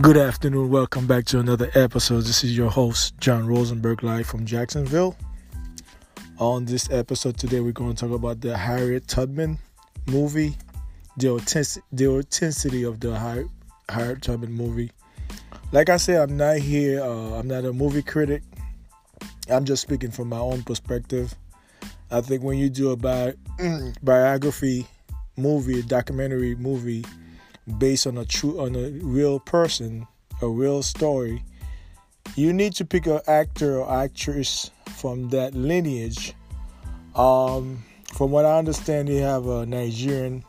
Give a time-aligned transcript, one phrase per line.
[0.00, 0.70] Good afternoon.
[0.70, 2.22] Welcome back to another episode.
[2.22, 5.16] This is your host, John Rosenberg, live from Jacksonville.
[6.38, 9.58] On this episode today, we're going to talk about the Harriet Tubman
[10.06, 10.56] movie,
[11.18, 13.44] the, authentic- the authenticity of the Har-
[13.90, 14.90] Harriet Tubman movie.
[15.72, 18.42] Like I said, I'm not here, uh, I'm not a movie critic.
[19.50, 21.34] I'm just speaking from my own perspective.
[22.10, 23.34] I think when you do a bi-
[24.02, 24.86] biography
[25.36, 27.04] movie, a documentary movie,
[27.78, 30.06] based on a true on a real person,
[30.40, 31.42] a real story,
[32.34, 36.34] you need to pick an actor or actress from that lineage.
[37.14, 40.44] Um, from what I understand, they have a Nigerian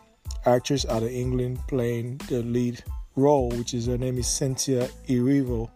[0.45, 2.84] actress out of England playing the lead
[3.16, 5.70] role, which is her name is Cynthia Erivo.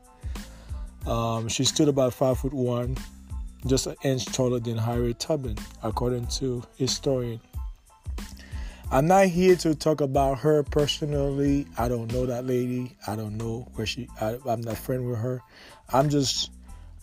[1.05, 2.98] Um, she stood about five foot one,
[3.66, 7.40] just an inch taller than Harriet Tubman, according to historian.
[8.90, 11.68] I'm not here to talk about her personally.
[11.77, 12.96] I don't know that lady.
[13.05, 14.07] I don't know where she.
[14.21, 15.41] I, I'm not friend with her.
[15.91, 16.52] I'm just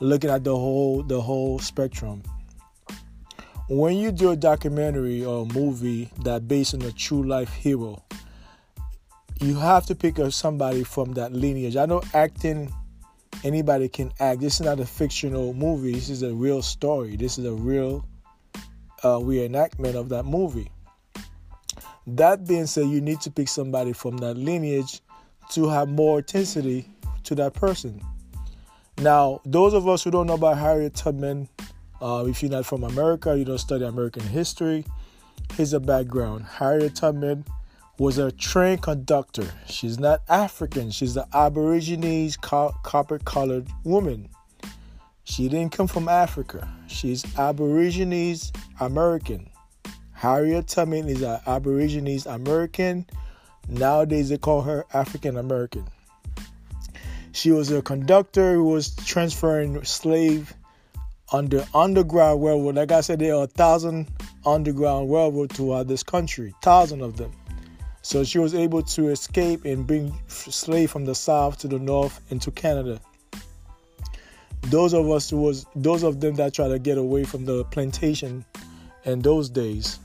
[0.01, 2.23] looking at the whole the whole spectrum.
[3.69, 8.03] When you do a documentary or a movie that based on a true life hero,
[9.41, 11.77] you have to pick up somebody from that lineage.
[11.77, 12.73] I know acting
[13.43, 14.41] anybody can act.
[14.41, 15.93] This is not a fictional movie.
[15.93, 17.17] This is a real story.
[17.17, 18.07] This is a real
[19.03, 20.71] uh, reenactment of that movie.
[22.07, 25.01] That being said, you need to pick somebody from that lineage
[25.53, 26.89] to have more intensity
[27.25, 28.01] to that person.
[28.99, 31.49] Now, those of us who don't know about Harriet Tubman,
[32.01, 34.85] uh, if you're not from America, you don't study American history,
[35.55, 36.45] here's a background.
[36.45, 37.45] Harriet Tubman
[37.99, 39.47] was a train conductor.
[39.67, 44.29] She's not African, she's an Aborigines copper colored woman.
[45.25, 49.49] She didn't come from Africa, she's Aborigines American.
[50.25, 53.05] Harriet Tubman is an Aborigines American.
[53.69, 55.85] Nowadays they call her African American.
[57.33, 60.55] She was a conductor who was transferring slave
[61.31, 62.77] on the underground railroad.
[62.77, 64.09] Like I said, there are a thousand
[64.47, 67.33] underground railroad throughout this country, thousand of them.
[68.01, 72.19] So she was able to escape and bring slave from the south to the north
[72.31, 72.99] into Canada.
[74.63, 77.65] Those of us who was those of them that try to get away from the
[77.67, 78.43] plantation
[79.05, 79.99] in those days.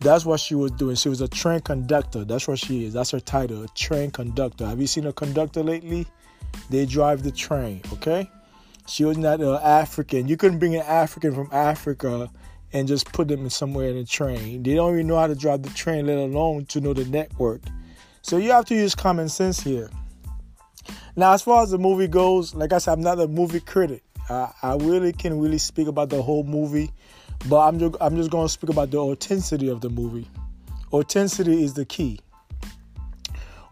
[0.00, 0.96] That's what she was doing.
[0.96, 2.24] She was a train conductor.
[2.24, 2.94] That's what she is.
[2.94, 4.66] That's her title, a train conductor.
[4.66, 6.06] Have you seen a conductor lately?
[6.70, 8.30] They drive the train, okay?
[8.86, 10.26] She was not an African.
[10.26, 12.30] You couldn't bring an African from Africa
[12.72, 14.62] and just put them somewhere in a train.
[14.62, 17.60] They don't even know how to drive the train, let alone to know the network.
[18.22, 19.90] So you have to use common sense here.
[21.14, 24.02] Now, as far as the movie goes, like I said, I'm not a movie critic.
[24.28, 26.90] I, I really can really speak about the whole movie
[27.48, 30.28] but I'm just, I'm just going to speak about the authenticity of the movie.
[30.92, 32.20] Authenticity is the key.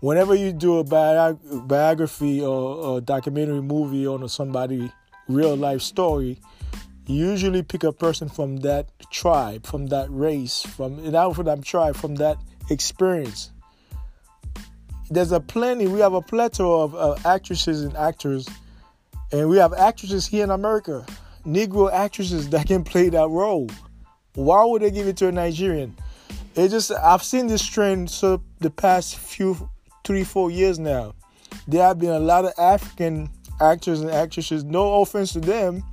[0.00, 4.92] Whenever you do a biography or a documentary movie on somebody
[5.28, 6.38] real life story,
[7.06, 11.62] you usually pick a person from that tribe, from that race, from not from that
[11.62, 12.38] tribe, from that
[12.70, 13.50] experience.
[15.10, 15.86] There's a plenty.
[15.86, 18.46] We have a plethora of uh, actresses and actors,
[19.32, 21.06] and we have actresses here in America
[21.46, 23.68] Negro actresses that can play that role.
[24.34, 25.96] Why would they give it to a Nigerian?
[26.54, 29.68] It just I've seen this trend so the past few
[30.04, 31.14] three four years now.
[31.66, 34.64] There have been a lot of African actors and actresses.
[34.64, 35.84] No offense to them,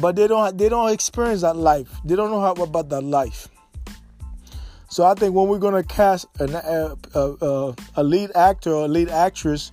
[0.00, 1.90] but they don't they don't experience that life.
[2.04, 3.48] They don't know how about that life.
[4.88, 8.88] So I think when we're gonna cast an, a, a, a lead actor or a
[8.88, 9.70] lead actress,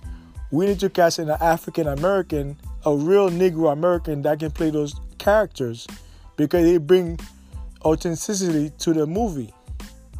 [0.50, 2.56] we need to cast an African American
[2.88, 5.86] a real Negro American that can play those characters
[6.36, 7.18] because they bring
[7.84, 9.52] authenticity to the movie.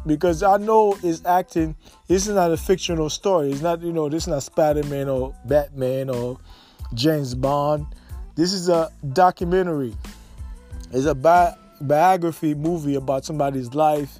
[0.05, 1.75] Because I know it's acting,
[2.07, 3.51] this is not a fictional story.
[3.51, 6.39] It's not, you know, this is not Spider Man or Batman or
[6.93, 7.87] James Bond.
[8.35, 9.95] This is a documentary.
[10.91, 14.19] It's a bi- biography movie about somebody's life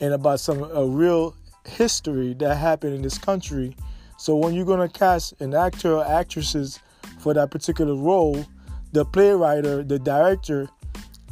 [0.00, 1.34] and about some a real
[1.64, 3.76] history that happened in this country.
[4.18, 6.80] So when you're gonna cast an actor or actresses
[7.24, 8.44] for that particular role,
[8.92, 10.68] the playwright, the director,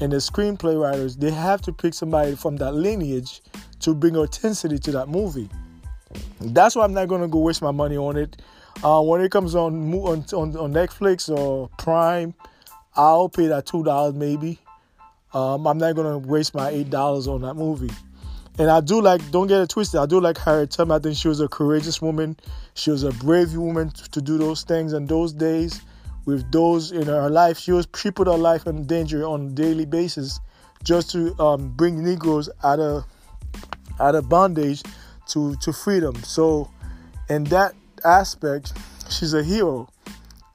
[0.01, 3.43] and the screenplay writers, they have to pick somebody from that lineage
[3.81, 5.51] to bring authenticity to that movie.
[6.41, 8.41] That's why I'm not gonna go waste my money on it.
[8.83, 12.35] Uh, when it comes on, on on Netflix or Prime,
[12.97, 14.59] I'll pay that two dollars maybe.
[15.35, 17.91] Um, I'm not gonna waste my eight dollars on that movie.
[18.59, 19.99] And I do like, don't get it twisted.
[19.99, 20.97] I do like Harriet Tubman.
[20.97, 22.37] I think she was a courageous woman.
[22.75, 25.81] She was a brave woman to do those things in those days.
[26.25, 29.51] With those in her life, she was she put her life in danger on a
[29.51, 30.39] daily basis,
[30.85, 33.05] just to um, bring Negroes out of
[33.99, 34.83] out of bondage
[35.31, 36.15] to to freedom.
[36.23, 36.71] So,
[37.29, 37.75] in that
[38.05, 38.73] aspect,
[39.11, 39.89] she's a hero.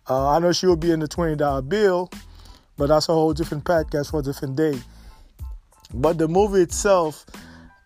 [0.10, 2.10] Uh, I know she will be in the twenty dollar bill,
[2.78, 4.80] but that's a whole different podcast for a different day.
[5.94, 7.26] But the movie itself,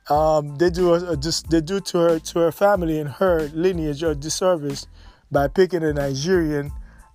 [0.09, 3.50] um, they do a, a, just they do to her to her family and her
[3.53, 4.88] lineage a disservice
[5.31, 6.71] by picking a Nigerian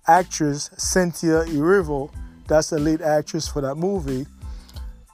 [0.07, 2.11] actress, Cynthia Erivo.
[2.47, 4.25] That's the lead actress for that movie.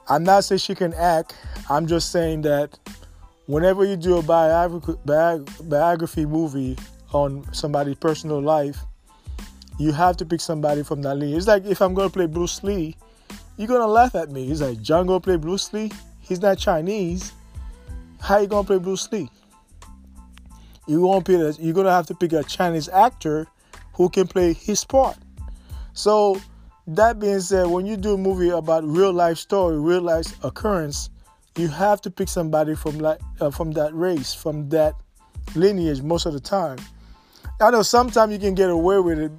[0.08, 1.34] I'm not saying she can act.
[1.68, 2.78] I'm just saying that
[3.46, 4.94] whenever you do a biography,
[5.62, 6.78] biography movie
[7.12, 8.78] on somebody's personal life,
[9.78, 11.34] you have to pick somebody from that league.
[11.34, 12.96] It's like if I'm to play Bruce Lee,
[13.56, 14.46] you're to laugh at me.
[14.46, 15.90] He's like, to play Bruce Lee?
[16.20, 17.32] He's not Chinese.
[18.24, 19.28] How you to play Bruce Lee?
[20.86, 21.36] You won't pick.
[21.58, 23.46] You're to have to pick a Chinese actor
[23.92, 25.18] who can play his part.
[25.92, 26.40] So,
[26.86, 31.10] that being said, when you do a movie about real life story, real life occurrence,
[31.58, 34.94] you have to pick somebody from like uh, from that race, from that
[35.54, 36.78] lineage most of the time.
[37.60, 39.32] I know sometimes you can get away with it,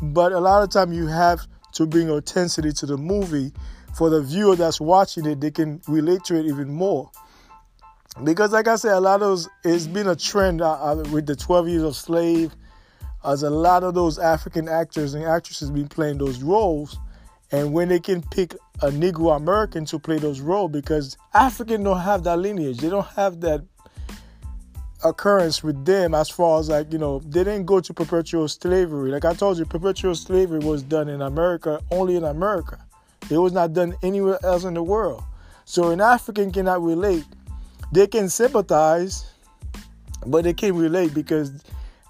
[0.00, 3.52] but a lot of time you have to bring authenticity to the movie
[3.94, 5.42] for the viewer that's watching it.
[5.42, 7.10] They can relate to it even more.
[8.24, 11.26] Because, like I said, a lot of those, it's been a trend uh, uh with
[11.26, 12.56] the 12 Years of Slave,
[13.24, 16.96] as a lot of those African actors and actresses been playing those roles
[17.52, 22.00] and when they can pick a Negro American to play those roles because African don't
[22.00, 22.78] have that lineage.
[22.78, 23.64] They don't have that
[25.04, 29.10] occurrence with them as far as like, you know, they didn't go to perpetual slavery.
[29.10, 32.84] Like I told you, perpetual slavery was done in America, only in America.
[33.30, 35.22] It was not done anywhere else in the world.
[35.64, 37.24] So an African cannot relate.
[37.92, 39.30] They can sympathize,
[40.26, 41.52] but they can't relate because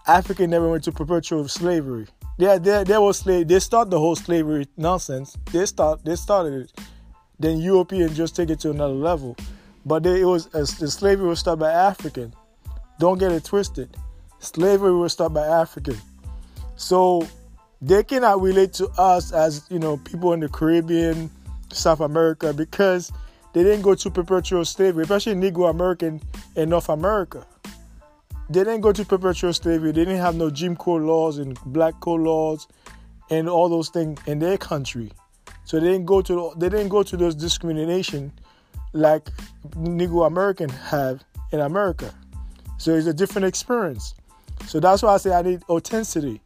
[0.06, 2.06] African never went to perpetual slavery.
[2.38, 3.48] Yeah, they they were slave.
[3.48, 5.36] They start the whole slavery nonsense.
[5.52, 6.72] They start they started it.
[7.38, 9.36] Then European just take it to another level.
[9.84, 12.34] But they, it was uh, the slavery was started by African.
[12.98, 13.96] Don't get it twisted.
[14.38, 15.96] Slavery was started by African.
[16.76, 17.26] So
[17.80, 21.30] they cannot relate to us as you know people in the Caribbean,
[21.72, 23.12] South America because
[23.56, 26.20] they didn't go to perpetual slavery, especially Negro American
[26.56, 27.46] in North America
[28.48, 29.92] they didn't go to perpetual slavery.
[29.92, 32.68] They didn't have no Jim Crow laws and black code laws
[33.30, 35.10] and all those things in their country.
[35.64, 38.32] So they didn't go to they didn't go to those discrimination
[38.92, 39.30] like
[39.70, 42.14] Negro American have in America.
[42.78, 44.14] So it's a different experience.
[44.66, 46.40] So that's why I say I need authenticity.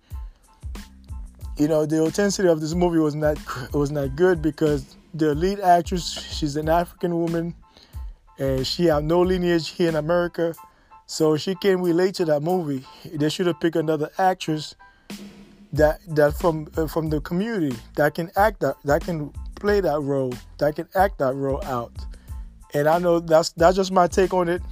[1.59, 3.39] You know, the authenticity of this movie was not
[3.75, 7.55] was not good because the lead actress, she's an African woman,
[8.39, 10.55] and she have no lineage here in America
[11.07, 12.85] so she can relate to that movie.
[13.05, 14.75] They should have picked another actress
[15.73, 20.01] that that from uh, from the community that can act that that can play that
[20.01, 21.93] role, that can act that role out.
[22.75, 24.63] And I know that's that's just my take on it.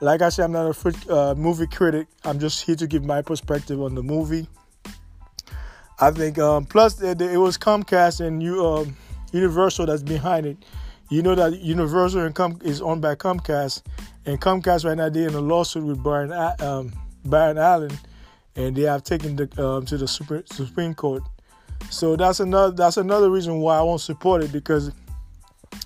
[0.00, 2.08] Like I said, I'm not a uh, movie critic.
[2.24, 4.48] I'm just here to give my perspective on the movie.
[5.98, 8.96] I think um, plus it, it, was Comcast and you um,
[9.32, 10.56] Universal that's behind it.
[11.08, 13.82] You know that Universal and Com- is owned by Comcast,
[14.26, 16.92] and Comcast right now they're in a lawsuit with Byron um,
[17.32, 17.90] Allen,
[18.54, 21.22] and they have taken the um, to the Supreme, Supreme Court.
[21.90, 24.92] So that's another that's another reason why I won't support it because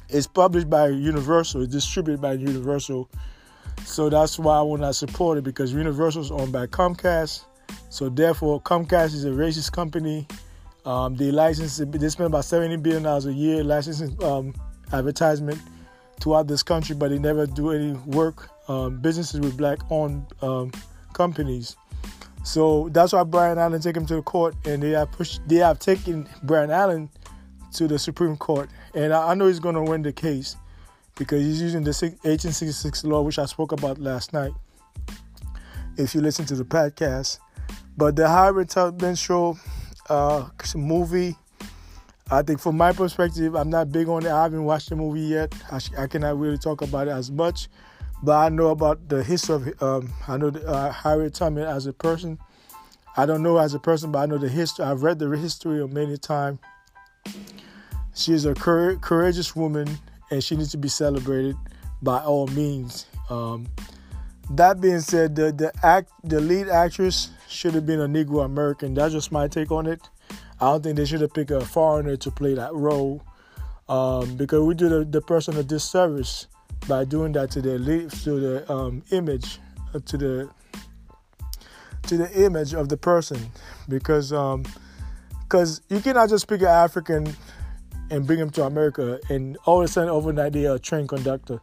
[0.08, 3.08] it's published by Universal, it's distributed by Universal.
[3.84, 7.44] So that's why I will not support it because Universal is owned by Comcast.
[7.88, 10.26] So therefore, Comcast is a racist company.
[10.84, 14.54] Um, they license they spend about seventy billion dollars a year licensing um,
[14.92, 15.60] advertisement
[16.20, 20.72] throughout this country, but they never do any work um, businesses with black-owned um,
[21.12, 21.76] companies.
[22.44, 25.46] So that's why Byron Allen take him to the court, and they have pushed.
[25.48, 27.08] They have taken Byron Allen
[27.72, 30.56] to the Supreme Court, and I, I know he's going to win the case
[31.16, 34.52] because he's using the 1866 law, which I spoke about last night.
[35.96, 37.38] If you listen to the podcast,
[37.96, 39.58] but the Harriet Tubman show
[40.08, 41.36] uh, movie
[42.30, 44.30] I think from my perspective, I'm not big on it.
[44.30, 45.54] I haven't watched the movie yet.
[45.70, 47.68] I, I cannot really talk about it as much,
[48.22, 49.82] but I know about the history of.
[49.82, 52.38] Um, I know uh, Harriet Tubman as a person.
[53.16, 54.86] I don't know as a person, but I know the history.
[54.86, 56.58] I've read the history of many times.
[58.14, 59.98] She is a courageous woman,
[60.30, 61.56] and she needs to be celebrated
[62.00, 63.06] by all means.
[63.28, 63.66] Um,
[64.50, 68.94] that being said, the the act, the lead actress should have been a Negro American.
[68.94, 70.00] That's just my take on it.
[70.60, 73.22] I don't think they should have picked a foreigner to play that role
[73.88, 76.46] um, because we do the, the person a disservice
[76.88, 79.58] by doing that to their to the um, image
[79.94, 80.50] uh, to the
[82.02, 83.38] to the image of the person
[83.88, 84.30] because
[85.40, 87.34] because um, you cannot just pick an African
[88.10, 91.06] and bring him to America and all of a sudden overnight they are a train
[91.06, 91.60] conductor.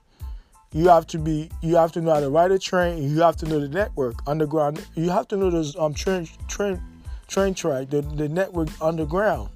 [0.73, 3.35] You have to be you have to know how to ride a train you have
[3.35, 6.81] to know the network underground you have to know those um train train
[7.31, 9.49] train track the, the network underground.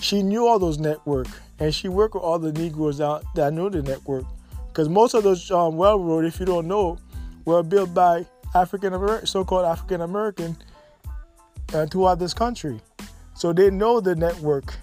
[0.00, 3.68] She knew all those network and she worked with all the negroes out that knew
[3.68, 4.24] the network.
[4.68, 6.98] Because most of those um, railroad if you don't know
[7.44, 10.56] were built by african so-called african american
[11.74, 12.80] uh, throughout this country.
[13.34, 14.74] So they know the network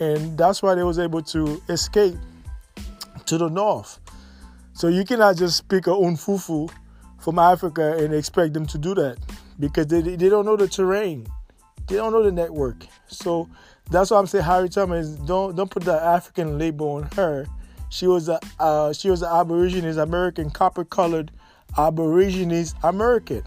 [0.00, 2.16] and that's why they was able to escape
[3.26, 4.00] to the north
[4.74, 6.68] so you cannot just speak a unfufu
[7.20, 9.16] from Africa and expect them to do that
[9.58, 11.26] because they, they don't know the terrain.
[11.86, 12.86] They don't know the network.
[13.06, 13.48] So
[13.90, 17.46] that's why I'm saying Harry Tubman is don't don't put the African label on her.
[17.88, 21.30] She was a uh, she was an Aborigines American, copper colored
[21.78, 23.44] Aborigines American.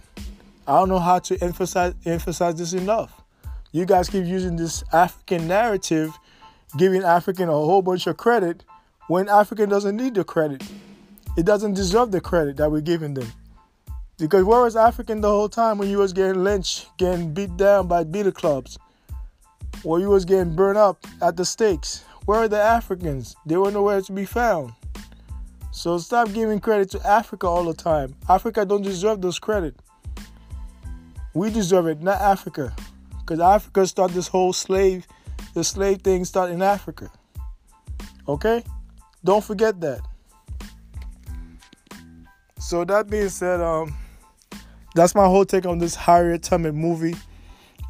[0.65, 3.21] I don't know how to emphasize emphasize this enough.
[3.73, 6.17] You guys keep using this African narrative,
[6.77, 8.63] giving African a whole bunch of credit
[9.07, 10.63] when African doesn't need the credit.
[11.37, 13.31] It doesn't deserve the credit that we're giving them.
[14.17, 17.87] Because where was African the whole time when you was getting lynched, getting beat down
[17.87, 18.79] by beater clubs?
[19.83, 22.03] Or you was getting burned up at the stakes?
[22.25, 23.35] Where are the Africans?
[23.45, 24.73] They were nowhere to be found.
[25.71, 28.15] So stop giving credit to Africa all the time.
[28.27, 29.75] Africa don't deserve those credit.
[31.35, 32.75] We deserve it, not Africa.
[33.19, 35.05] Because Africa started this whole slave,
[35.53, 37.11] the slave thing started in Africa.
[38.27, 38.63] Okay?
[39.23, 40.01] Don't forget that.
[42.59, 43.95] So that being said, um,
[44.95, 47.15] that's my whole take on this Harriet Tubman movie.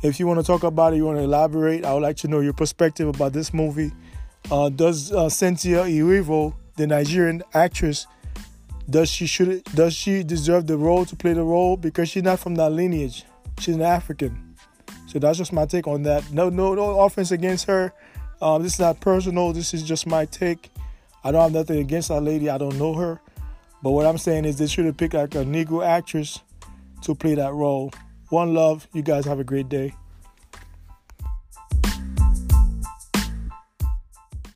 [0.04, 2.28] If you want to talk about it, you want to elaborate, I would like to
[2.28, 3.92] know your perspective about this movie.
[4.52, 8.08] Uh, does uh, Cynthia Erivo, the Nigerian actress,
[8.90, 12.40] does she should does she deserve the role to play the role because she's not
[12.40, 13.26] from that lineage?
[13.60, 14.56] She's an African.
[15.08, 16.32] So that's just my take on that.
[16.32, 17.94] No, no, no offense against her.
[18.42, 19.52] Um, this is not personal.
[19.52, 20.70] This is just my take.
[21.24, 22.50] I don't have nothing against that lady.
[22.50, 23.20] I don't know her.
[23.82, 26.40] But what I'm saying is they should have picked like a Negro actress
[27.04, 27.92] to play that role.
[28.30, 28.88] One love.
[28.94, 29.94] You guys have a great day.